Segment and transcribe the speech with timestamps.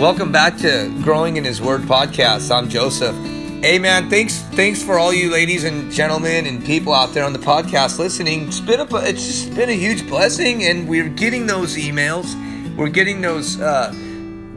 [0.00, 2.50] Welcome back to Growing in His Word podcast.
[2.50, 3.14] I'm Joseph.
[3.62, 7.34] Hey man, thanks thanks for all you ladies and gentlemen and people out there on
[7.34, 8.48] the podcast listening.
[8.48, 12.34] It's been a it's just been a huge blessing, and we're getting those emails.
[12.78, 13.94] We're getting those uh,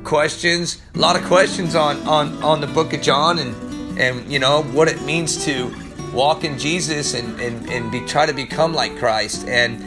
[0.05, 0.81] questions.
[0.95, 4.63] A lot of questions on on on the Book of John and and you know
[4.63, 5.75] what it means to
[6.13, 9.45] walk in Jesus and and and be try to become like Christ.
[9.49, 9.85] And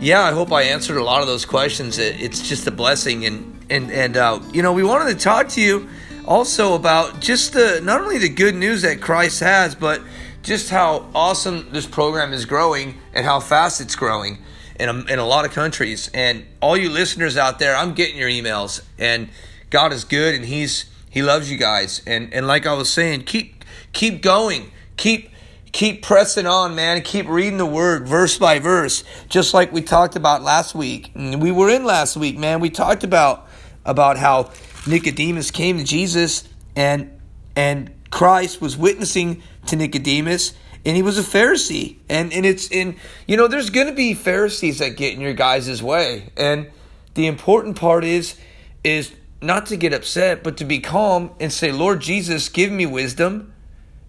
[0.00, 1.96] yeah, I hope I answered a lot of those questions.
[1.98, 5.48] It, it's just a blessing and and and uh, you know we wanted to talk
[5.50, 5.88] to you
[6.26, 10.02] also about just the not only the good news that Christ has, but
[10.42, 14.38] just how awesome this program is growing and how fast it's growing
[14.78, 16.10] in a, in a lot of countries.
[16.14, 19.28] And all you listeners out there, I'm getting your emails, and
[19.68, 22.02] God is good, and He's He loves you guys.
[22.06, 25.30] And and like I was saying, keep keep going, keep
[25.72, 27.00] keep pressing on, man.
[27.02, 31.12] Keep reading the word verse by verse, just like we talked about last week.
[31.14, 32.60] We were in last week, man.
[32.60, 33.46] We talked about
[33.84, 34.50] about how
[34.86, 37.20] Nicodemus came to Jesus and
[37.56, 41.96] and Christ was witnessing to Nicodemus and he was a Pharisee.
[42.08, 45.82] And and it's in you know, there's gonna be Pharisees that get in your guys'
[45.82, 46.30] way.
[46.36, 46.70] And
[47.14, 48.36] the important part is
[48.82, 52.86] is not to get upset, but to be calm and say, Lord Jesus, give me
[52.86, 53.52] wisdom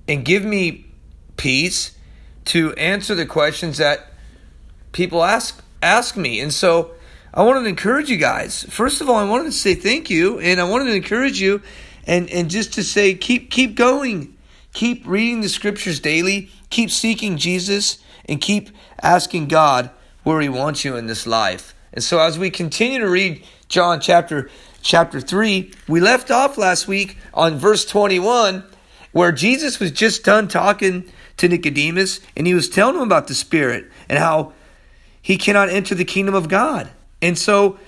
[0.08, 0.86] and give me
[1.38, 1.97] peace
[2.45, 4.11] to answer the questions that
[4.92, 6.39] people ask ask me.
[6.39, 6.92] And so
[7.34, 8.64] I wanted to encourage you guys.
[8.64, 11.62] First of all, I wanted to say thank you, and I wanted to encourage you,
[12.06, 14.36] and and just to say keep keep going,
[14.73, 18.70] keep reading the scriptures daily, keep seeking Jesus, and keep
[19.02, 19.92] asking God
[20.23, 21.73] where He wants you in this life.
[21.94, 24.50] And so, as we continue to read John chapter
[24.82, 28.66] chapter three, we left off last week on verse twenty one,
[29.14, 33.36] where Jesus was just done talking to Nicodemus, and he was telling him about the
[33.36, 34.52] Spirit and how
[35.22, 36.89] he cannot enter the kingdom of God.
[37.21, 37.80] And so,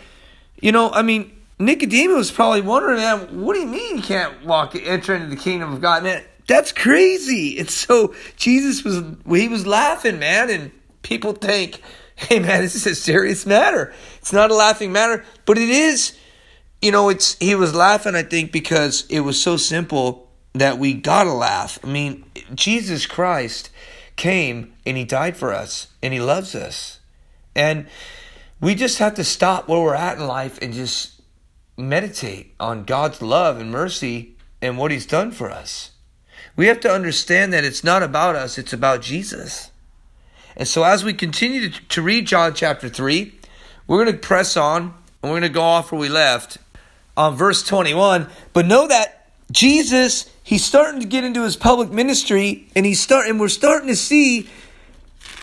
[0.62, 4.46] you know, I mean, Nicodemus was probably wondering, man, what do you mean you can't
[4.46, 6.04] walk enter into the kingdom of God?
[6.04, 7.58] Man, that's crazy.
[7.60, 11.82] And so Jesus was he was laughing, man, and people think,
[12.16, 13.94] hey man, this is a serious matter.
[14.18, 16.18] It's not a laughing matter, but it is.
[16.82, 20.94] You know, it's he was laughing, I think, because it was so simple that we
[20.94, 21.80] gotta laugh.
[21.84, 23.70] I mean, Jesus Christ
[24.16, 27.00] came and he died for us and he loves us.
[27.56, 27.88] And
[28.64, 31.22] we just have to stop where we're at in life and just
[31.78, 35.92] meditate on God's love and mercy and what He's done for us.
[36.56, 39.70] We have to understand that it's not about us, it's about Jesus.
[40.56, 43.38] And so, as we continue to, to read John chapter 3,
[43.86, 46.58] we're going to press on and we're going to go off where we left
[47.18, 48.30] on verse 21.
[48.54, 53.40] But know that Jesus, he's starting to get into his public ministry and he's starting,
[53.40, 54.48] we're starting to see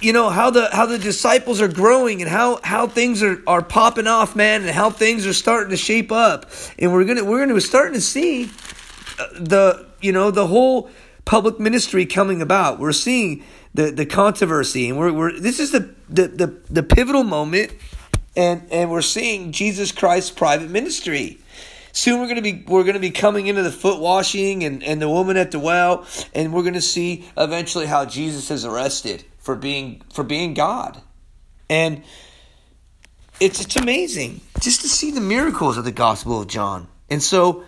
[0.01, 3.63] you know how the how the disciples are growing and how how things are are
[3.63, 6.51] popping off man and how things are starting to shape up.
[6.79, 8.45] And we're gonna we're gonna starting to see
[9.19, 10.91] uh, the you know the whole
[11.25, 12.79] public ministry coming about.
[12.79, 13.45] We're seeing
[13.75, 17.73] the the controversy and we're, we're this is the, the the the pivotal moment
[18.37, 21.39] and and we're seeing jesus christ's private ministry.
[21.93, 24.83] Soon we're going to be we're going to be coming into the foot washing and,
[24.83, 28.65] and the woman at the well and we're going to see eventually how jesus is
[28.65, 31.01] arrested for being for being God.
[31.69, 32.03] And
[33.41, 36.87] it's it's amazing just to see the miracles of the Gospel of John.
[37.09, 37.65] And so,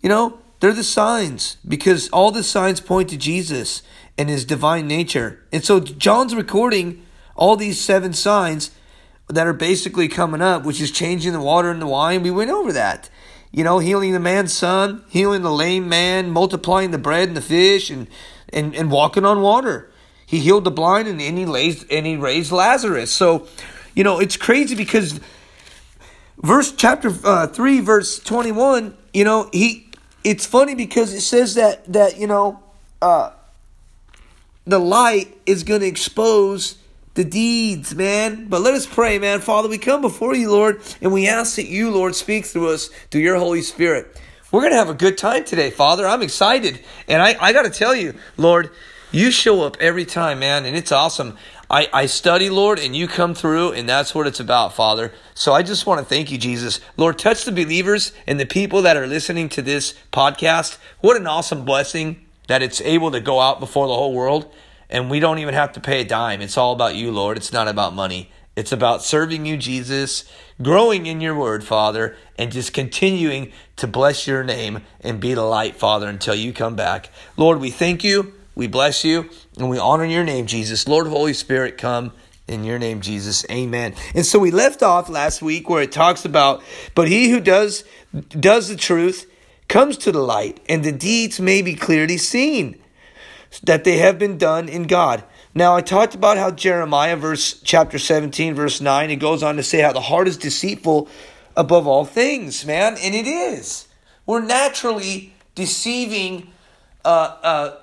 [0.00, 3.82] you know, they're the signs because all the signs point to Jesus
[4.18, 5.42] and his divine nature.
[5.52, 8.70] And so John's recording all these seven signs
[9.28, 12.22] that are basically coming up, which is changing the water into wine.
[12.22, 13.08] We went over that.
[13.50, 17.42] You know, healing the man's son, healing the lame man, multiplying the bread and the
[17.42, 18.08] fish, and,
[18.52, 19.90] and, and walking on water.
[20.32, 23.12] He healed the blind and, and he raised and he raised Lazarus.
[23.12, 23.46] So,
[23.94, 25.20] you know, it's crazy because
[26.42, 29.90] verse chapter uh, 3 verse 21, you know, he
[30.24, 32.62] it's funny because it says that that, you know,
[33.02, 33.32] uh
[34.64, 36.78] the light is going to expose
[37.12, 38.46] the deeds, man.
[38.48, 39.40] But let us pray, man.
[39.40, 42.88] Father, we come before you, Lord, and we ask that you, Lord, speak through us
[43.10, 44.18] through your Holy Spirit.
[44.50, 46.06] We're going to have a good time today, Father.
[46.06, 46.80] I'm excited.
[47.06, 48.70] And I, I got to tell you, Lord,
[49.12, 51.36] you show up every time, man, and it's awesome.
[51.70, 55.12] I, I study, Lord, and you come through, and that's what it's about, Father.
[55.34, 56.80] So I just want to thank you, Jesus.
[56.96, 60.78] Lord, touch the believers and the people that are listening to this podcast.
[61.00, 64.52] What an awesome blessing that it's able to go out before the whole world,
[64.90, 66.42] and we don't even have to pay a dime.
[66.42, 67.36] It's all about you, Lord.
[67.36, 68.30] It's not about money.
[68.54, 70.30] It's about serving you, Jesus,
[70.60, 75.42] growing in your word, Father, and just continuing to bless your name and be the
[75.42, 77.08] light, Father, until you come back.
[77.38, 78.34] Lord, we thank you.
[78.54, 80.86] We bless you and we honor your name, Jesus.
[80.86, 82.12] Lord, Holy Spirit, come
[82.46, 83.44] in your name, Jesus.
[83.50, 83.94] Amen.
[84.14, 86.62] And so we left off last week where it talks about,
[86.94, 87.84] but he who does
[88.28, 89.30] does the truth,
[89.68, 92.78] comes to the light, and the deeds may be clearly seen
[93.62, 95.24] that they have been done in God.
[95.54, 99.62] Now I talked about how Jeremiah verse chapter 17 verse 9 it goes on to
[99.62, 101.08] say how the heart is deceitful
[101.56, 103.86] above all things, man, and it is.
[104.24, 106.50] We're naturally deceiving
[107.04, 107.76] uh, uh,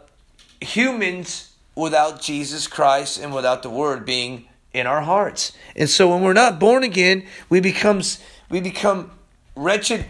[0.61, 5.53] humans without Jesus Christ and without the Word being in our hearts.
[5.75, 8.19] And so when we're not born again, we becomes
[8.49, 9.11] we become
[9.55, 10.05] wretched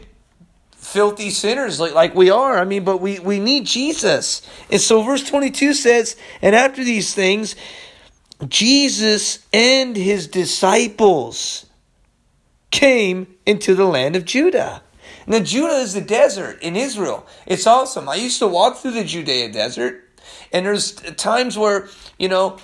[0.72, 2.58] filthy sinners like, like we are.
[2.58, 4.42] I mean, but we, we need Jesus.
[4.72, 7.56] And so verse 22 says, And after these things,
[8.48, 11.66] Jesus and his disciples
[12.72, 14.82] came into the land of Judah.
[15.28, 17.28] Now, Judah is the desert in Israel.
[17.46, 18.10] It's awesome.
[18.10, 20.09] I used to walk through the Judea desert,
[20.52, 21.88] and there's times where,
[22.18, 22.58] you know,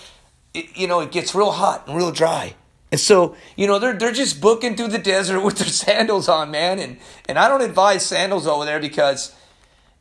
[0.54, 2.56] it, you know, it gets real hot and real dry.
[2.92, 6.52] And so, you know, they're they're just booking through the desert with their sandals on,
[6.52, 6.80] man.
[6.80, 6.98] And
[7.28, 9.36] and I don't advise sandals over there because,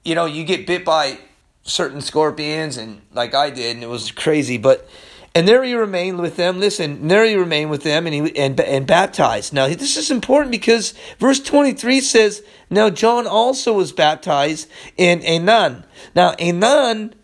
[0.04, 1.18] you know, you get bit by
[1.62, 4.58] certain scorpions and like I did, and it was crazy.
[4.58, 4.88] But
[5.34, 6.60] and there he remained with them.
[6.60, 9.52] Listen, there he remained with them, and he and and baptized.
[9.52, 15.20] Now this is important because verse twenty three says, "Now John also was baptized in
[15.20, 15.84] Aenon."
[16.14, 17.14] Now Aenon,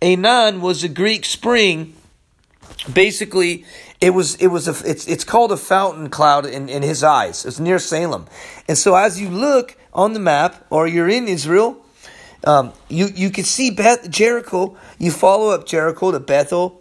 [0.00, 1.94] Aenon was a Greek spring.
[2.92, 3.64] Basically,
[4.00, 7.44] it was it was a it's it's called a fountain cloud in, in his eyes.
[7.44, 8.26] It's near Salem,
[8.68, 11.84] and so as you look on the map or you're in Israel,
[12.44, 14.76] um, you you can see Beth Jericho.
[14.98, 16.80] You follow up Jericho to Bethel,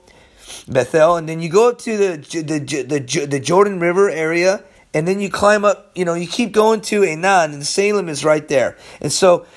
[0.68, 5.08] Bethel, and then you go up to the the the, the Jordan River area, and
[5.08, 5.92] then you climb up.
[5.96, 9.48] You know, you keep going to Aenon, and Salem is right there, and so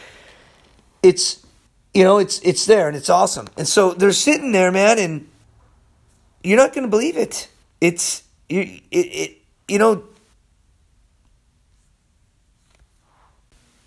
[1.02, 1.39] it's
[1.94, 3.48] you know it's it's there and it's awesome.
[3.56, 5.28] And so they're sitting there, man, and
[6.42, 7.48] you're not going to believe it.
[7.80, 9.38] It's you it, it
[9.68, 10.04] you know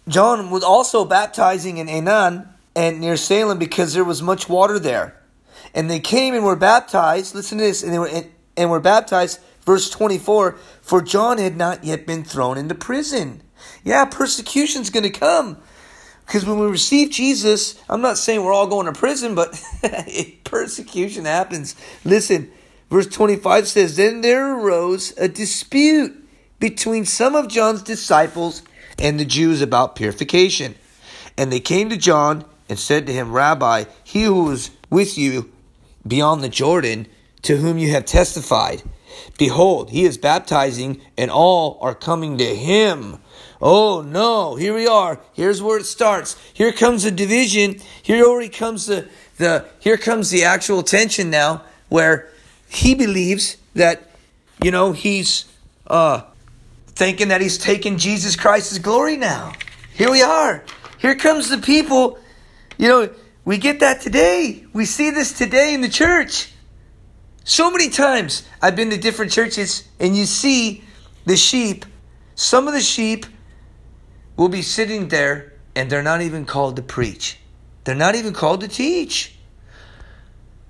[0.08, 5.20] John was also baptizing in Aenon and near Salem because there was much water there.
[5.74, 7.34] And they came and were baptized.
[7.34, 9.40] Listen to this, and they were and, and were baptized.
[9.66, 10.58] Verse twenty four.
[10.82, 13.42] For John had not yet been thrown into prison.
[13.84, 15.58] Yeah, persecution's going to come.
[16.26, 19.62] Because when we receive Jesus, I'm not saying we're all going to prison, but
[20.44, 21.76] persecution happens.
[22.06, 22.52] Listen,
[22.90, 26.28] verse 25 says, Then there arose a dispute
[26.60, 28.64] between some of John's disciples
[28.98, 30.76] and the Jews about purification.
[31.38, 35.52] And they came to John and said to him, Rabbi, he who was with you
[36.08, 37.08] beyond the Jordan,
[37.44, 38.84] to whom you have testified,
[39.38, 43.20] behold, he is baptizing, and all are coming to him.
[43.66, 45.22] Oh no, here we are.
[45.32, 46.36] Here's where it starts.
[46.54, 47.80] Here comes the division.
[48.02, 49.08] Here already comes the,
[49.38, 52.30] the here comes the actual tension now where
[52.68, 54.12] he believes that,
[54.62, 55.46] you know, he's
[55.88, 56.24] uh
[56.88, 59.54] thinking that he's taking Jesus Christ's glory now.
[59.94, 60.66] Here we are.
[61.00, 62.20] Here comes the people.
[62.78, 63.10] You know,
[63.46, 64.66] we get that today.
[64.74, 66.52] We see this today in the church.
[67.46, 70.84] So many times I've been to different churches and you see
[71.24, 71.86] the sheep,
[72.36, 73.26] some of the sheep
[74.36, 77.38] will be sitting there and they're not even called to preach.
[77.84, 79.36] They're not even called to teach.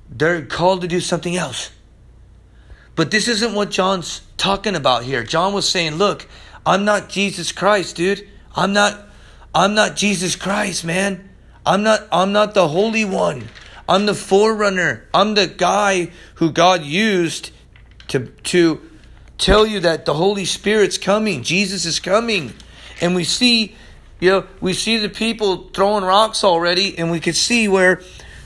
[0.09, 1.71] They're called to do something else.
[2.95, 5.23] But this isn't what John's talking about here.
[5.23, 6.27] John was saying, "Look,
[6.65, 8.27] I'm not Jesus Christ, dude.
[8.55, 9.09] I'm not
[9.55, 11.29] I'm not Jesus Christ, man.
[11.65, 13.49] I'm not I'm not the holy one.
[13.87, 15.07] I'm the forerunner.
[15.13, 17.51] I'm the guy who God used
[18.09, 18.81] to to
[19.37, 21.43] tell you that the Holy Spirit's coming.
[21.43, 22.53] Jesus is coming."
[23.03, 23.75] And we see,
[24.21, 28.01] you know, we see the people throwing rocks already, and we can see where,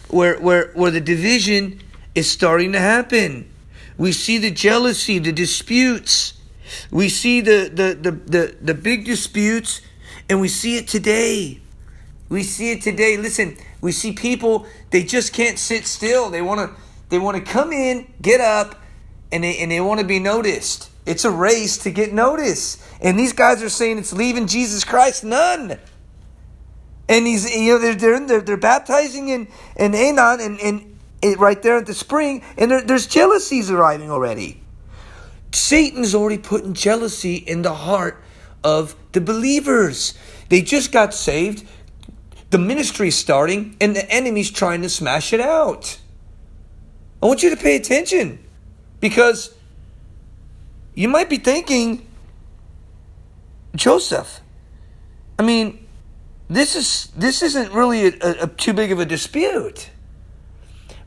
[0.10, 1.80] where, where, where the division
[2.16, 3.48] is starting to happen.
[4.00, 6.34] We see the jealousy, the disputes.
[6.90, 9.82] We see the, the, the, the, the big disputes,
[10.28, 11.62] and we see it today.
[12.28, 13.16] We see it today.
[13.16, 16.32] Listen, we see people, they just can't sit still.
[16.32, 18.76] They want to they want to come in, get up,
[19.32, 20.90] and they, and they want to be noticed.
[21.08, 22.78] It's a race to get notice.
[23.02, 25.24] And these guys are saying it's leaving Jesus Christ.
[25.24, 25.80] None.
[27.10, 29.48] And he's, you know, they're, they're, they're baptizing in,
[29.78, 30.98] in Aenon and, and
[31.38, 34.62] right there at the spring, and there, there's jealousies arriving already.
[35.52, 38.22] Satan's already putting jealousy in the heart
[38.64, 40.14] of the believers.
[40.50, 41.68] They just got saved.
[42.50, 45.98] The ministry is starting, and the enemy's trying to smash it out.
[47.22, 48.40] I want you to pay attention
[49.00, 49.57] because
[50.98, 52.08] you might be thinking,
[53.76, 54.42] Joseph,
[55.38, 55.88] I mean,
[56.50, 59.92] this is this isn't really a, a, too big of a dispute,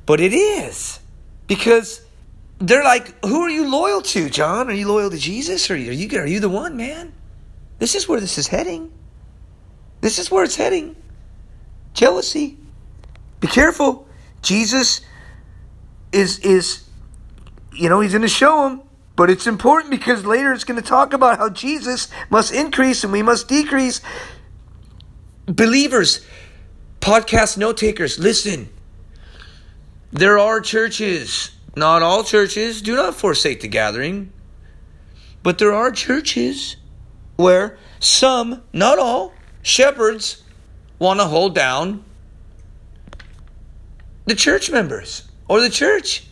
[0.06, 1.00] but it is
[1.48, 2.02] because
[2.58, 4.68] they're like, who are you loyal to, John?
[4.68, 7.12] Are you loyal to Jesus, or are you are you the one, man?
[7.80, 8.92] This is where this is heading.
[10.02, 10.94] This is where it's heading.
[11.94, 12.58] Jealousy.
[13.40, 14.06] Be careful.
[14.40, 15.00] Jesus
[16.12, 16.84] is is
[17.72, 18.82] you know, he's going to show them,
[19.20, 23.12] but it's important because later it's going to talk about how Jesus must increase and
[23.12, 24.00] we must decrease.
[25.44, 26.24] Believers,
[27.02, 28.70] podcast note takers, listen.
[30.10, 34.32] There are churches, not all churches, do not forsake the gathering.
[35.42, 36.76] But there are churches
[37.36, 40.42] where some, not all, shepherds
[40.98, 42.06] want to hold down
[44.24, 46.26] the church members or the church,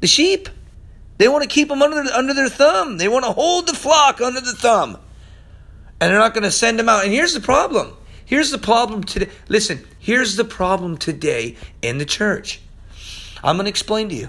[0.00, 0.48] the sheep.
[1.18, 2.96] They want to keep them under, under their thumb.
[2.96, 4.98] They want to hold the flock under the thumb.
[6.00, 7.04] And they're not going to send them out.
[7.04, 7.94] And here's the problem.
[8.24, 9.28] Here's the problem today.
[9.48, 12.60] Listen, here's the problem today in the church.
[13.42, 14.28] I'm going to explain to you.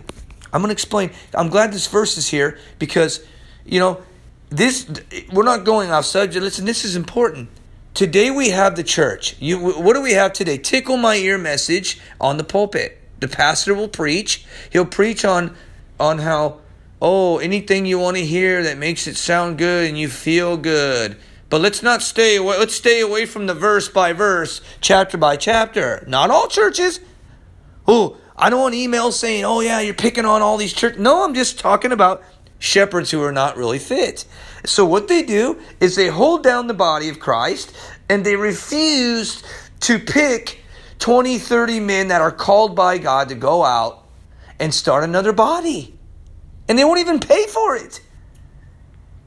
[0.51, 1.11] I'm going to explain.
[1.35, 3.23] I'm glad this verse is here because,
[3.65, 4.01] you know,
[4.49, 4.89] this
[5.31, 6.43] we're not going off subject.
[6.43, 7.49] Listen, this is important.
[7.93, 9.35] Today we have the church.
[9.39, 10.57] You, what do we have today?
[10.57, 12.97] Tickle my ear message on the pulpit.
[13.19, 14.45] The pastor will preach.
[14.71, 15.55] He'll preach on
[15.99, 16.61] on how
[17.01, 21.17] oh anything you want to hear that makes it sound good and you feel good.
[21.49, 22.57] But let's not stay away.
[22.59, 26.03] Let's stay away from the verse by verse, chapter by chapter.
[26.07, 26.99] Not all churches.
[27.87, 31.23] Oh, I don't want emails saying, "Oh yeah, you're picking on all these churches." No,
[31.23, 32.21] I'm just talking about
[32.59, 34.25] shepherds who are not really fit.
[34.65, 37.73] So what they do is they hold down the body of Christ
[38.09, 39.41] and they refuse
[39.81, 40.59] to pick
[40.99, 44.03] 20, 30 men that are called by God to go out
[44.59, 45.97] and start another body.
[46.69, 47.99] And they won't even pay for it.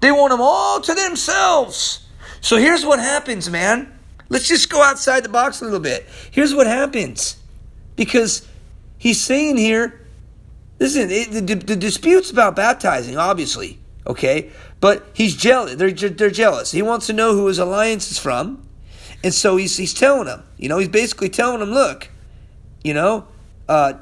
[0.00, 2.06] They want them all to themselves.
[2.40, 3.92] So here's what happens, man.
[4.30, 6.08] Let's just go outside the box a little bit.
[6.30, 7.36] Here's what happens.
[7.96, 8.48] Because
[8.96, 10.02] he's saying here
[10.82, 14.50] Listen, it, the, the dispute's about baptizing, obviously, okay?
[14.80, 15.76] But he's jealous.
[15.76, 16.72] They're, they're jealous.
[16.72, 18.66] He wants to know who his alliance is from.
[19.22, 22.08] And so he's, he's telling them, you know, he's basically telling them, look,
[22.82, 23.28] you know,
[23.68, 23.92] uh,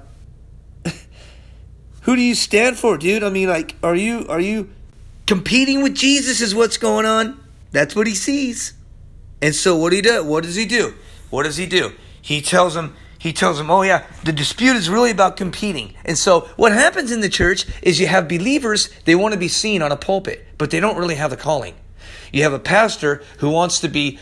[2.03, 3.23] who do you stand for, dude?
[3.23, 4.71] I mean, like, are you, are you
[5.27, 7.39] competing with Jesus is what's going on?
[7.73, 8.73] That's what he sees.
[9.43, 10.25] And so what he do?
[10.25, 10.95] What does he do?
[11.31, 11.93] What does he do?
[12.21, 12.95] He tells him.
[13.19, 15.95] he tells them, oh yeah, the dispute is really about competing.
[16.05, 19.49] And so what happens in the church is you have believers, they want to be
[19.49, 21.75] seen on a pulpit, but they don't really have the calling.
[22.33, 24.19] You have a pastor who wants to be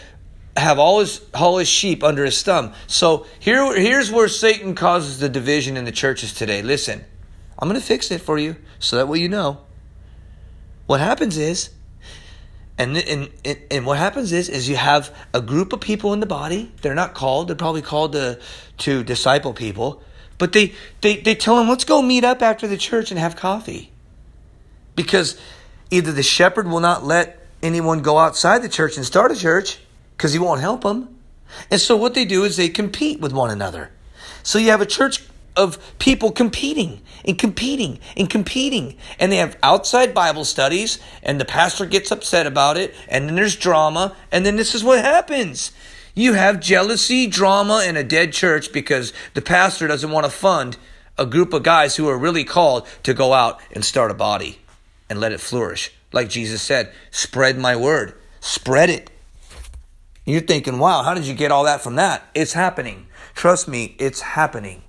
[0.56, 2.72] have all his all his sheep under his thumb.
[2.88, 6.62] So here here's where Satan causes the division in the churches today.
[6.62, 7.04] Listen,
[7.58, 9.60] I'm going to fix it for you so that way you know.
[10.86, 11.70] What happens is
[12.78, 13.28] and, and,
[13.72, 16.70] and what happens is, is you have a group of people in the body.
[16.80, 17.48] They're not called.
[17.48, 18.38] They're probably called to,
[18.78, 20.00] to disciple people.
[20.38, 23.34] But they, they, they tell them, let's go meet up after the church and have
[23.34, 23.90] coffee.
[24.94, 25.36] Because
[25.90, 29.80] either the shepherd will not let anyone go outside the church and start a church
[30.16, 31.16] because he won't help them.
[31.72, 33.90] And so what they do is they compete with one another.
[34.44, 35.24] So you have a church
[35.58, 38.96] of people competing and competing and competing.
[39.18, 43.34] And they have outside Bible studies, and the pastor gets upset about it, and then
[43.34, 45.72] there's drama, and then this is what happens.
[46.14, 50.78] You have jealousy, drama, in a dead church because the pastor doesn't want to fund
[51.18, 54.58] a group of guys who are really called to go out and start a body
[55.10, 55.92] and let it flourish.
[56.12, 59.10] Like Jesus said, spread my word, spread it.
[60.24, 62.22] You're thinking, wow, how did you get all that from that?
[62.34, 63.06] It's happening.
[63.34, 64.82] Trust me, it's happening.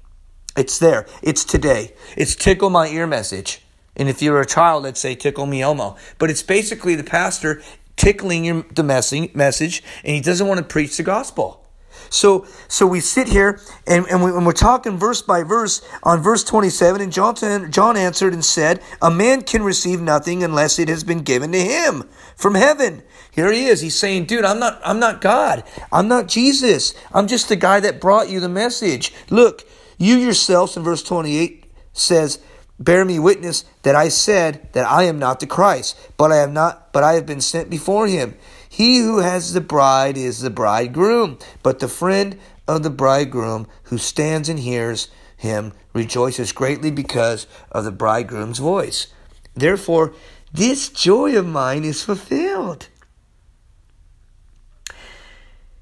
[0.59, 1.05] It's there.
[1.21, 1.93] It's today.
[2.17, 3.63] It's tickle my ear message.
[3.95, 5.95] And if you're a child, let's say tickle me Elmo.
[6.17, 7.61] But it's basically the pastor
[7.95, 11.65] tickling the message, and he doesn't want to preach the gospel.
[12.09, 16.43] So, so we sit here and, and, we, we're talking verse by verse on verse
[16.43, 17.01] 27.
[17.01, 21.19] And John, John answered and said, A man can receive nothing unless it has been
[21.19, 23.03] given to him from heaven.
[23.31, 23.81] Here he is.
[23.81, 25.63] He's saying, dude, I'm not, I'm not God.
[25.91, 26.95] I'm not Jesus.
[27.13, 29.13] I'm just the guy that brought you the message.
[29.29, 29.65] Look,
[29.99, 32.39] you yourselves, in verse 28, says,
[32.79, 36.51] Bear me witness that I said that I am not the Christ, but I have
[36.51, 38.35] not, but I have been sent before him.
[38.69, 43.97] He who has the bride is the bridegroom, but the friend of the bridegroom who
[43.97, 49.07] stands and hears him rejoices greatly because of the bridegroom's voice.
[49.53, 50.13] Therefore,
[50.53, 52.87] this joy of mine is fulfilled.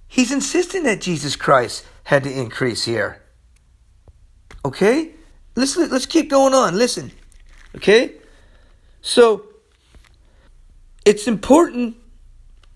[0.07, 3.21] He's insisting that Jesus Christ had to increase here.
[4.67, 5.12] Okay?
[5.55, 6.77] Let's let's keep going on.
[6.77, 7.12] Listen.
[7.75, 8.15] Okay?
[9.01, 9.45] So
[11.05, 11.95] it's important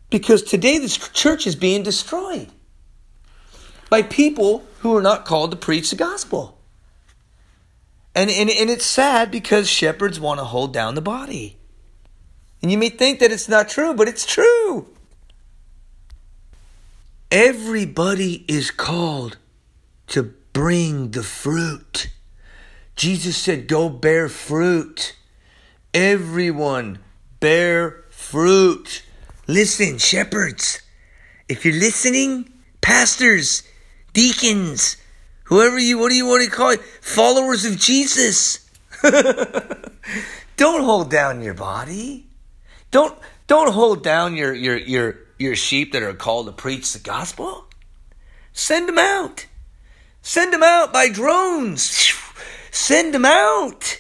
[0.10, 2.50] because today this church is being destroyed
[3.89, 6.57] by people who are not called to preach the gospel.
[8.15, 11.57] And, and, and it's sad because shepherds want to hold down the body.
[12.62, 14.88] And you may think that it's not true, but it's true.
[17.31, 19.38] Everybody is called
[20.07, 22.10] to bring the fruit.
[22.96, 25.15] Jesus said, Go bear fruit.
[25.93, 27.00] Everyone
[27.39, 29.03] bear fruit.
[29.48, 30.81] Listen, shepherds,
[31.50, 33.63] if you're listening, pastors,
[34.13, 34.98] deacons,
[35.43, 36.81] whoever you, what do you want to call it?
[37.01, 38.70] Followers of Jesus.
[39.01, 42.27] don't hold down your body.
[42.91, 43.17] Don't,
[43.48, 47.65] don't hold down your, your, your, your sheep that are called to preach the gospel.
[48.53, 49.46] Send them out.
[50.22, 52.13] Send them out by drones.
[52.72, 54.00] Send them out.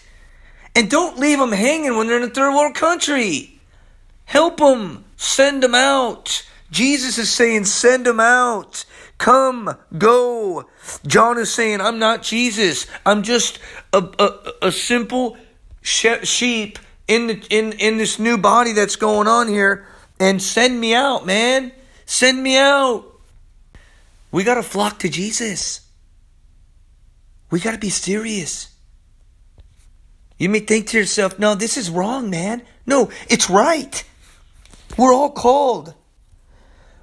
[0.75, 3.59] And don't leave them hanging when they're in a third world country.
[4.25, 5.03] Help them.
[5.17, 6.47] Send them out.
[6.71, 8.85] Jesus is saying, send them out.
[9.17, 10.69] Come, go.
[11.05, 12.87] John is saying, I'm not Jesus.
[13.05, 13.59] I'm just
[13.93, 15.37] a, a, a simple
[15.81, 19.85] sheep in, the, in, in this new body that's going on here.
[20.19, 21.71] And send me out, man.
[22.05, 23.05] Send me out.
[24.31, 25.81] We got to flock to Jesus.
[27.51, 28.69] We got to be serious.
[30.37, 32.63] You may think to yourself, no, this is wrong, man.
[32.87, 34.03] No, it's right.
[34.97, 35.93] We're all called.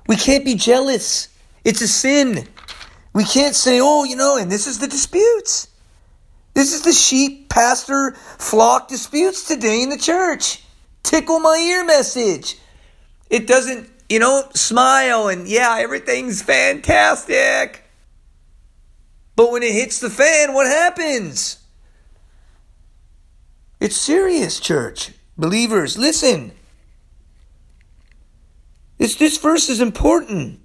[0.08, 1.28] We can't be jealous.
[1.64, 2.48] It's a sin.
[3.14, 5.68] We can't say, oh, you know, and this is the disputes.
[6.54, 10.62] This is the sheep pastor flock disputes today in the church.
[11.02, 12.56] Tickle my ear message.
[13.30, 17.87] It doesn't, you know, smile and yeah, everything's fantastic.
[19.38, 21.60] But when it hits the fan, what happens?
[23.78, 25.12] It's serious, church.
[25.36, 26.50] Believers, listen.
[28.98, 30.58] It's, this verse is important.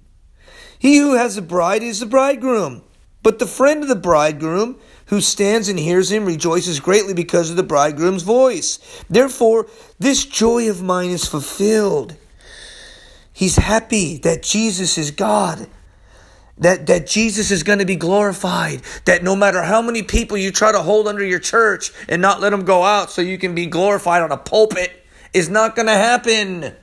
[0.76, 2.82] He who has a bride is the bridegroom.
[3.22, 7.56] But the friend of the bridegroom who stands and hears him rejoices greatly because of
[7.56, 8.80] the bridegroom's voice.
[9.08, 9.68] Therefore,
[10.00, 12.16] this joy of mine is fulfilled.
[13.32, 15.68] He's happy that Jesus is God
[16.58, 18.82] that, that Jesus is going to be glorified.
[19.06, 22.40] That no matter how many people you try to hold under your church and not
[22.40, 25.86] let them go out so you can be glorified on a pulpit is not going
[25.86, 26.74] to happen.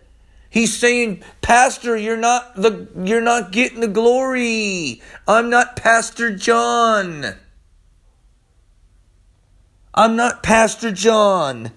[0.49, 5.01] He's saying, Pastor, you're not the you're not getting the glory.
[5.25, 7.35] I'm not Pastor John.
[9.93, 11.71] I'm not Pastor John.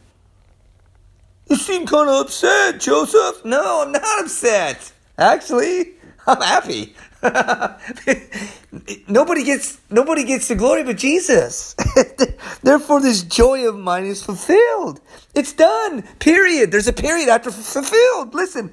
[1.49, 3.45] You seem kind of upset, Joseph.
[3.45, 4.93] No, I'm not upset.
[5.17, 5.93] Actually,
[6.27, 6.95] I'm happy.
[9.09, 11.75] nobody gets nobody gets the glory but Jesus.
[12.63, 15.01] Therefore, this joy of mine is fulfilled.
[15.35, 16.03] It's done.
[16.19, 16.71] Period.
[16.71, 18.35] There's a period after fulfilled.
[18.35, 18.73] Listen,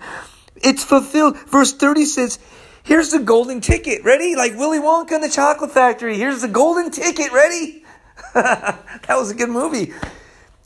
[0.57, 1.37] it's fulfilled.
[1.49, 2.39] Verse 30 says,
[2.83, 4.03] Here's the golden ticket.
[4.03, 4.35] Ready?
[4.35, 6.17] Like Willy Wonka in the chocolate factory.
[6.17, 7.31] Here's the golden ticket.
[7.31, 7.85] Ready?
[8.33, 9.93] that was a good movie.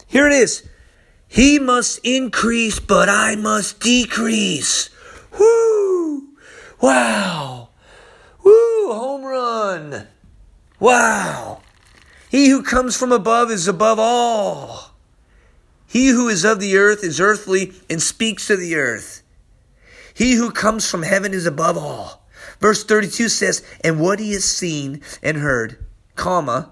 [0.07, 0.67] Here it is.
[1.27, 4.89] He must increase, but I must decrease.
[5.37, 6.29] Whoo!
[6.79, 7.64] Wow!
[8.93, 10.07] Home run!
[10.79, 11.61] Wow!
[12.29, 14.91] He who comes from above is above all.
[15.87, 19.21] He who is of the earth is earthly and speaks to the earth.
[20.13, 22.25] He who comes from heaven is above all.
[22.59, 25.83] Verse 32 says, And what he has seen and heard,
[26.15, 26.71] comma,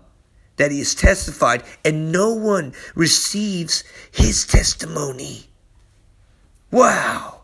[0.57, 5.49] that he has testified, and no one receives his testimony.
[6.71, 7.42] Wow!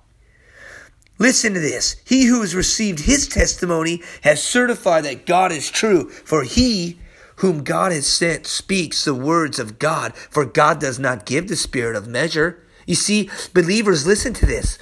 [1.20, 1.98] Listen to this.
[2.06, 6.98] He who has received his testimony has certified that God is true, for he
[7.38, 11.56] whom God has sent speaks the words of God, for God does not give the
[11.56, 12.66] spirit of measure.
[12.88, 14.80] You see, believers, listen to this.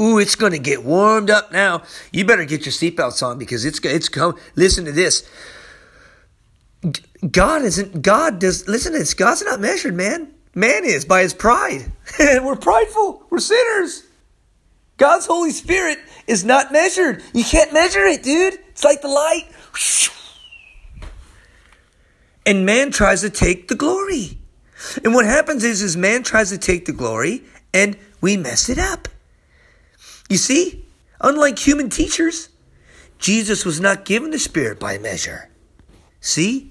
[0.00, 1.82] Ooh, it's going to get warmed up now.
[2.12, 4.38] You better get your seatbelts on because it's it's come.
[4.56, 5.28] Listen to this.
[7.30, 8.02] God isn't.
[8.02, 8.66] God does.
[8.66, 9.14] Listen to this.
[9.14, 10.32] God's not measured, man.
[10.54, 13.24] Man is by his pride, we're prideful.
[13.30, 14.04] We're sinners.
[15.02, 17.24] God's Holy Spirit is not measured.
[17.34, 18.54] You can't measure it, dude.
[18.68, 19.48] It's like the light.
[22.46, 24.38] And man tries to take the glory.
[25.02, 27.42] And what happens is, is man tries to take the glory
[27.74, 29.08] and we mess it up.
[30.30, 30.84] You see,
[31.20, 32.50] unlike human teachers,
[33.18, 35.50] Jesus was not given the Spirit by measure.
[36.20, 36.70] See?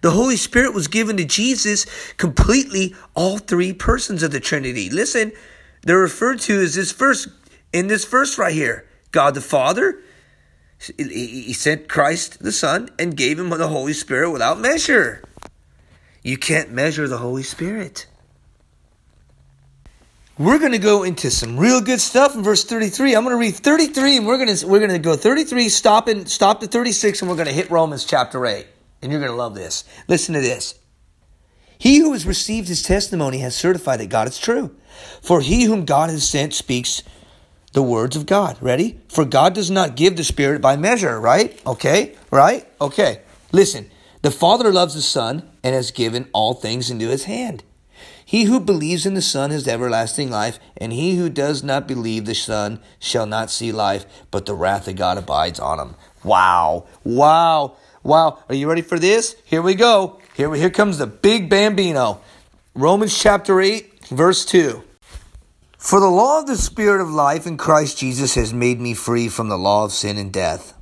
[0.00, 1.86] The Holy Spirit was given to Jesus
[2.18, 4.88] completely, all three persons of the Trinity.
[4.90, 5.32] Listen,
[5.82, 7.28] they're referred to as this verse
[7.72, 8.88] in this verse right here.
[9.10, 10.00] God the Father,
[10.78, 15.22] He sent Christ the Son and gave him the Holy Spirit without measure.
[16.22, 18.06] You can't measure the Holy Spirit.
[20.38, 23.14] We're going to go into some real good stuff in verse 33.
[23.14, 26.08] I'm going to read 33 and we're going to we're going to go 33 stop
[26.08, 28.66] and stop to 36 and we're going to hit Romans chapter 8.
[29.02, 29.84] And you're going to love this.
[30.08, 30.78] Listen to this.
[31.82, 34.72] He who has received his testimony has certified that God is true.
[35.20, 37.02] For he whom God has sent speaks
[37.72, 38.56] the words of God.
[38.60, 39.00] Ready?
[39.08, 41.60] For God does not give the Spirit by measure, right?
[41.66, 42.68] Okay, right?
[42.80, 43.22] Okay.
[43.50, 43.90] Listen,
[44.20, 47.64] the Father loves the Son and has given all things into his hand.
[48.24, 52.26] He who believes in the Son has everlasting life, and he who does not believe
[52.26, 55.96] the Son shall not see life, but the wrath of God abides on him.
[56.22, 58.38] Wow, wow, wow.
[58.48, 59.34] Are you ready for this?
[59.44, 60.20] Here we go.
[60.34, 62.20] Here, here comes the big bambino.
[62.74, 64.82] Romans chapter 8, verse 2.
[65.76, 69.28] For the law of the Spirit of life in Christ Jesus has made me free
[69.28, 70.74] from the law of sin and death.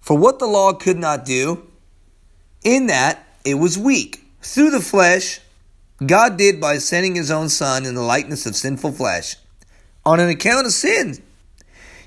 [0.00, 1.66] For what the law could not do,
[2.64, 4.24] in that it was weak.
[4.40, 5.40] Through the flesh,
[6.04, 9.36] God did by sending his own Son in the likeness of sinful flesh.
[10.06, 11.18] On an account of sin,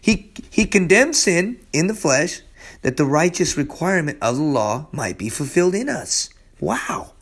[0.02, 2.42] he, he condemned sin in the flesh
[2.84, 6.30] that the righteous requirement of the law might be fulfilled in us.
[6.60, 7.14] Wow.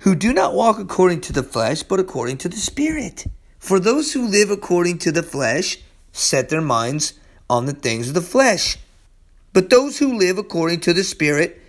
[0.00, 3.26] Who do not walk according to the flesh, but according to the Spirit.
[3.58, 5.78] For those who live according to the flesh
[6.12, 7.14] set their minds
[7.50, 8.78] on the things of the flesh.
[9.52, 11.60] But those who live according to the Spirit,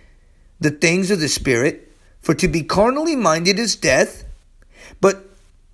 [0.60, 4.24] the things of the Spirit, for to be carnally minded is death,
[5.00, 5.26] but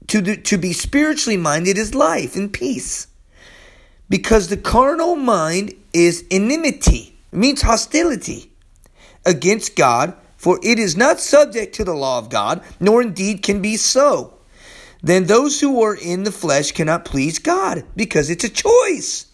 [0.08, 3.06] to, to be spiritually minded is life and peace.
[4.08, 8.52] Because the carnal mind is enmity, it means hostility
[9.24, 13.60] against God, for it is not subject to the law of God, nor indeed can
[13.60, 14.38] be so
[15.02, 19.26] then those who are in the flesh cannot please God because it's a choice.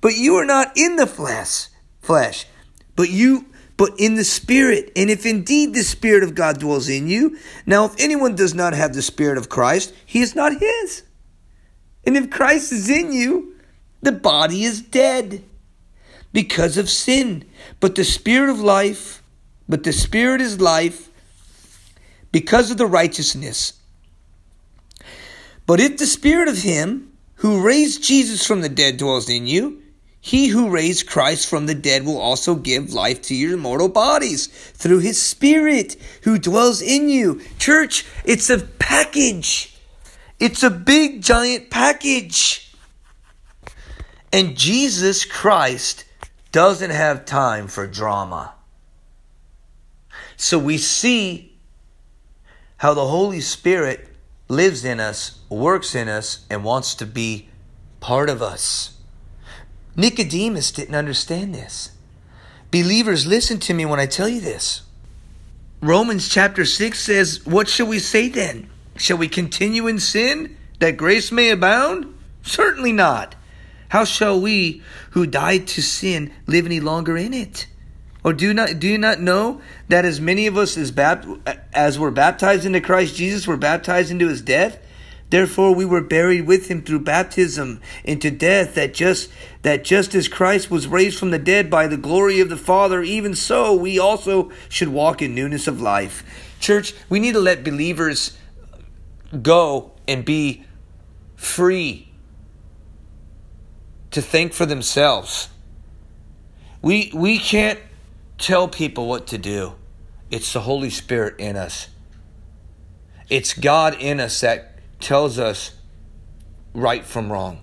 [0.00, 1.66] But you are not in the flesh,
[2.00, 2.46] flesh,
[2.94, 4.90] but you but in the spirit.
[4.96, 8.74] And if indeed the spirit of God dwells in you, now if anyone does not
[8.74, 11.02] have the spirit of Christ, he is not his.
[12.04, 13.54] And if Christ is in you,
[14.02, 15.44] the body is dead
[16.32, 17.44] because of sin,
[17.80, 19.22] but the spirit of life,
[19.68, 21.08] but the spirit is life
[22.32, 23.78] because of the righteousness
[25.68, 29.82] but if the spirit of him who raised Jesus from the dead dwells in you,
[30.18, 34.46] he who raised Christ from the dead will also give life to your mortal bodies
[34.46, 37.42] through his spirit who dwells in you.
[37.58, 39.76] Church, it's a package.
[40.40, 42.74] It's a big giant package.
[44.32, 46.06] And Jesus Christ
[46.52, 48.54] doesn't have time for drama.
[50.36, 51.56] So we see
[52.78, 54.08] how the Holy Spirit
[54.48, 57.48] lives in us, works in us, and wants to be
[58.00, 58.96] part of us.
[59.96, 61.90] Nicodemus didn't understand this.
[62.70, 64.82] Believers, listen to me when I tell you this.
[65.80, 68.68] Romans chapter 6 says, What shall we say then?
[68.96, 72.14] Shall we continue in sin that grace may abound?
[72.42, 73.34] Certainly not.
[73.88, 77.66] How shall we who died to sin live any longer in it?
[78.22, 81.26] Or do not do you not know that as many of us as bapt,
[81.72, 84.78] as were baptized into Christ Jesus were baptized into his death?
[85.30, 89.30] Therefore we were buried with him through baptism into death that just
[89.62, 93.02] that just as Christ was raised from the dead by the glory of the Father
[93.02, 96.24] even so we also should walk in newness of life.
[96.60, 98.36] Church, we need to let believers
[99.42, 100.64] go and be
[101.36, 102.07] free
[104.10, 105.48] to think for themselves.
[106.82, 107.78] We we can't
[108.38, 109.74] tell people what to do.
[110.30, 111.88] It's the Holy Spirit in us.
[113.28, 115.72] It's God in us that tells us
[116.72, 117.60] right from wrong.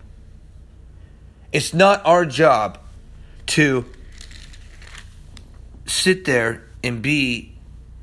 [1.51, 2.79] It's not our job
[3.47, 3.85] to
[5.85, 7.55] sit there and be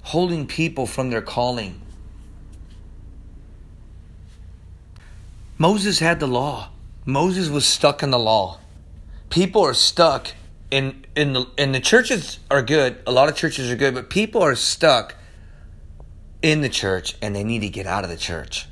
[0.02, 1.80] holding people from their calling.
[5.58, 6.71] Moses had the law.
[7.04, 8.60] Moses was stuck in the law.
[9.28, 10.28] People are stuck
[10.70, 13.00] in in the in the churches are good.
[13.06, 15.16] A lot of churches are good, but people are stuck
[16.42, 18.66] in the church and they need to get out of the church.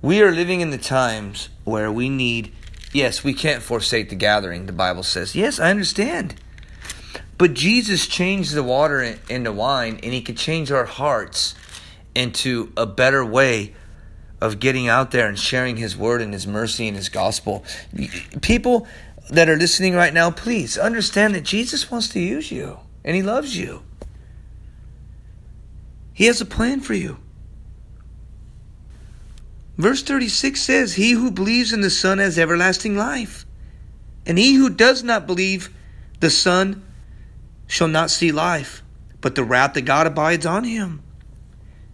[0.00, 2.52] We are living in the times where we need
[2.92, 5.34] yes, we can't forsake the gathering, the Bible says.
[5.34, 6.36] Yes, I understand.
[7.36, 11.54] But Jesus changed the water into wine and he could change our hearts
[12.14, 13.74] into a better way
[14.40, 17.64] of getting out there and sharing his word and his mercy and his gospel.
[18.42, 18.86] People
[19.30, 23.22] that are listening right now, please understand that Jesus wants to use you and He
[23.22, 23.82] loves you.
[26.12, 27.18] He has a plan for you.
[29.76, 33.44] Verse 36 says, He who believes in the Son has everlasting life,
[34.24, 35.74] and he who does not believe
[36.20, 36.84] the Son
[37.66, 38.82] shall not see life,
[39.20, 41.02] but the wrath of God abides on him.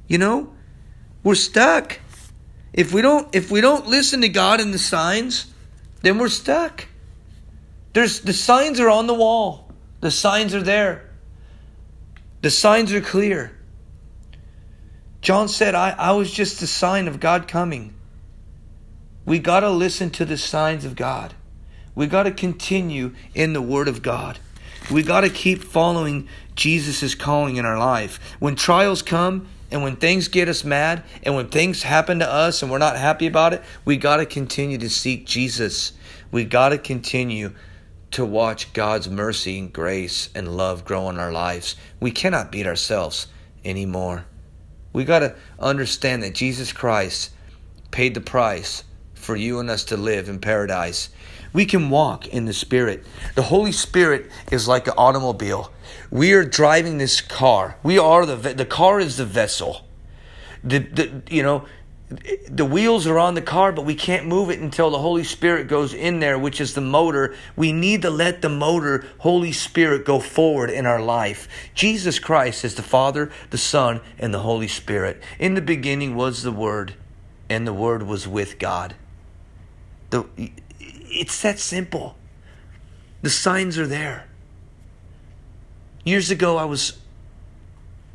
[0.07, 0.53] You know,
[1.23, 1.99] we're stuck.
[2.81, 5.53] If we don't if we don't listen to God and the signs,
[6.01, 6.87] then we're stuck.
[7.93, 9.71] There's the signs are on the wall.
[10.01, 11.11] The signs are there.
[12.41, 13.55] The signs are clear.
[15.21, 17.93] John said, I, I was just a sign of God coming.
[19.27, 21.35] We got to listen to the signs of God.
[21.95, 24.39] We got to continue in the Word of God.
[24.91, 28.19] We got to keep following Jesus' calling in our life.
[28.39, 32.63] When trials come and when things get us mad and when things happen to us
[32.63, 35.93] and we're not happy about it, we got to continue to seek Jesus.
[36.31, 37.53] We got to continue
[38.13, 41.77] to watch God's mercy and grace and love grow in our lives.
[42.01, 43.29] We cannot beat ourselves
[43.65, 44.25] anymore.
[44.93, 47.31] We got to understand that Jesus Christ
[47.93, 48.83] paid the price
[49.15, 51.11] for you and us to live in paradise.
[51.53, 53.05] We can walk in the Spirit.
[53.35, 55.73] The Holy Spirit is like an automobile.
[56.11, 57.77] We are driving this car.
[57.83, 59.87] We are the the car is the vessel.
[60.63, 61.67] The, the you know
[62.49, 65.69] the wheels are on the car, but we can't move it until the Holy Spirit
[65.69, 67.37] goes in there, which is the motor.
[67.55, 71.47] We need to let the motor, Holy Spirit, go forward in our life.
[71.75, 75.23] Jesus Christ is the Father, the Son, and the Holy Spirit.
[75.39, 76.95] In the beginning was the Word,
[77.49, 78.97] and the Word was with God.
[80.11, 80.25] The,
[80.81, 82.17] it's that simple.
[83.23, 84.27] The signs are there.
[86.05, 86.99] Years ago, I was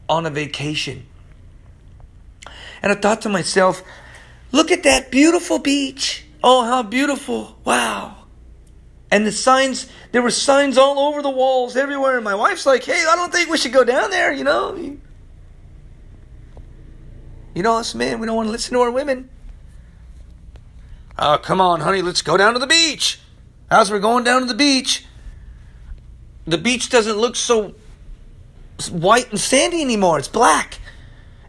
[0.09, 1.05] on a vacation.
[2.81, 3.83] And I thought to myself,
[4.51, 6.25] look at that beautiful beach.
[6.43, 7.57] Oh, how beautiful.
[7.63, 8.17] Wow.
[9.11, 12.15] And the signs, there were signs all over the walls, everywhere.
[12.15, 14.75] And my wife's like, hey, I don't think we should go down there, you know?
[14.75, 14.99] You
[17.63, 19.29] know us men, we don't want to listen to our women.
[21.17, 23.19] Oh, come on, honey, let's go down to the beach.
[23.71, 25.05] As we're going down to the beach,
[26.45, 27.75] the beach doesn't look so
[28.91, 30.19] white and sandy anymore.
[30.19, 30.79] It's black.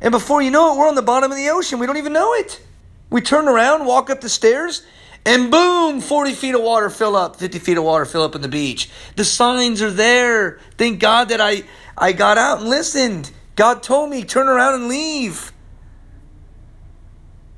[0.01, 1.79] And before you know it, we're on the bottom of the ocean.
[1.79, 2.63] We don't even know it.
[3.11, 4.83] We turn around, walk up the stairs,
[5.25, 8.43] and boom, 40 feet of water fill up, 50 feet of water fill up in
[8.43, 8.91] the beach.
[9.17, 10.61] The signs are there.
[10.77, 11.65] Thank God that I,
[11.97, 13.31] I got out and listened.
[13.55, 15.53] God told me, turn around and leave.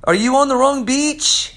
[0.04, 1.54] Are you on the wrong beach?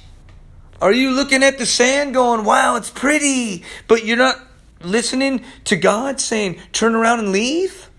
[0.82, 4.36] Are you looking at the sand going, wow, it's pretty, but you're not
[4.84, 7.89] listening to God saying, turn around and leave?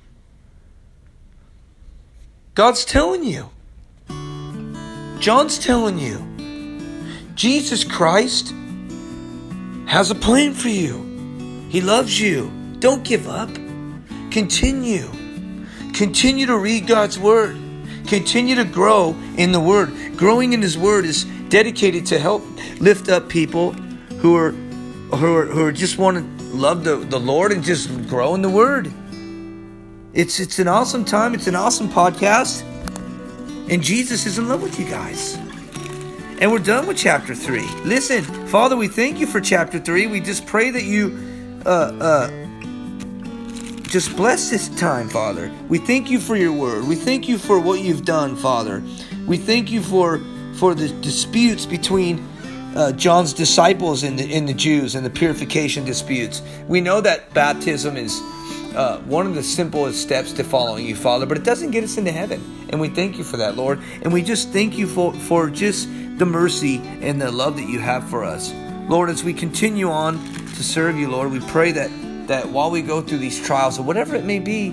[2.55, 3.51] God's telling you.
[5.19, 6.19] John's telling you.
[7.35, 8.53] Jesus Christ
[9.87, 11.69] has a plan for you.
[11.71, 12.51] He loves you.
[12.79, 13.49] Don't give up.
[14.31, 15.09] Continue.
[15.95, 17.57] Continue to read God's Word.
[18.07, 20.17] Continue to grow in the Word.
[20.17, 22.43] Growing in His Word is dedicated to help
[22.81, 23.73] lift up people
[24.21, 27.89] who are who are, who are just want to love the, the Lord and just
[28.09, 28.93] grow in the Word.
[30.13, 31.35] It's it's an awesome time.
[31.35, 32.63] It's an awesome podcast.
[33.71, 35.37] And Jesus is in love with you guys.
[36.41, 37.61] And we're done with chapter 3.
[37.85, 40.09] Listen, Father, we thank you for chapter 3.
[40.09, 41.19] We just pray that you
[41.65, 42.43] uh uh
[43.85, 45.53] just bless this time, Father.
[45.69, 46.87] We thank you for your word.
[46.87, 48.83] We thank you for what you've done, Father.
[49.27, 50.21] We thank you for
[50.55, 52.27] for the disputes between
[52.75, 56.43] uh, John's disciples in the, and the Jews and the purification disputes.
[56.67, 58.21] We know that baptism is
[58.75, 61.99] uh, one of the simplest steps to following you, Father, but it doesn't get us
[61.99, 62.67] into heaven.
[62.71, 63.81] And we thank you for that, Lord.
[64.03, 67.79] And we just thank you for, for just the mercy and the love that you
[67.81, 68.53] have for us.
[68.89, 71.91] Lord, as we continue on to serve you, Lord, we pray that,
[72.29, 74.71] that while we go through these trials or whatever it may be,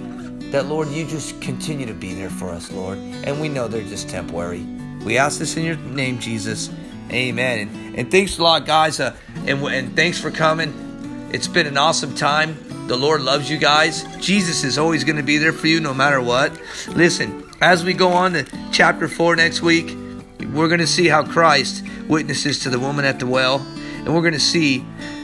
[0.51, 2.97] that, Lord, you just continue to be there for us, Lord.
[2.97, 4.63] And we know they're just temporary.
[5.03, 6.71] We ask this in your name, Jesus.
[7.11, 7.78] Amen.
[7.95, 8.99] And, thanks a lot, guys.
[8.99, 11.29] Uh, and, and thanks for coming.
[11.33, 12.57] It's been an awesome time.
[12.87, 14.03] The Lord loves you guys.
[14.17, 16.59] Jesus is always going to be there for you no matter what.
[16.89, 19.95] Listen, as we go on to chapter 4 next week,
[20.53, 23.59] we're going to see how Christ witnesses to the woman at the well.
[23.95, 24.79] And we're going to see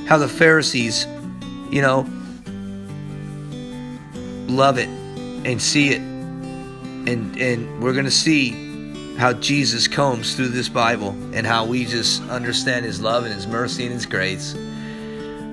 [0.06, 1.08] how the Pharisees,
[1.71, 2.08] you know,
[4.47, 6.01] love it and see it.
[6.01, 8.64] And, and we're going to see
[9.17, 13.47] how Jesus combs through this Bible and how we just understand His love and His
[13.47, 14.54] mercy and His grace.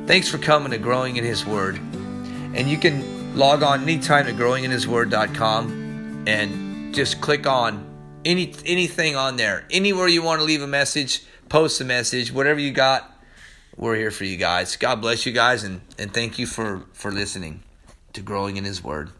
[0.06, 1.76] Thanks for coming to growing in His Word.
[1.76, 7.86] And you can log on anytime to growinginhisword.com and just click on
[8.24, 9.64] any anything on there.
[9.70, 13.12] Anywhere you want to leave a message, post a message, whatever you got,
[13.76, 14.76] we're here for you guys.
[14.76, 17.62] God bless you guys and, and thank you for, for listening
[18.12, 19.10] to Growing in His Word.